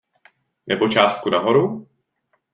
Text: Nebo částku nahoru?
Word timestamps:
Nebo 0.67 0.89
částku 0.89 1.29
nahoru? 1.29 1.87